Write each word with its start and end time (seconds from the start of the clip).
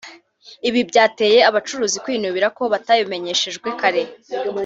Ibi 0.67 0.81
byateye 0.89 1.39
abacuruzi 1.49 1.97
kwinubira 2.03 2.47
ko 2.57 2.63
batabimenyeshejwe 2.73 3.67
kare 3.79 4.03